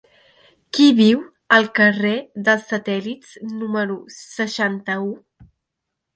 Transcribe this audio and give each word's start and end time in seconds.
Qui 0.77 0.85
viu 0.99 1.19
al 1.57 1.69
carrer 1.79 2.13
dels 2.47 2.65
Satèl·lits 2.73 3.37
número 3.61 4.01
seixanta-u? 4.17 5.15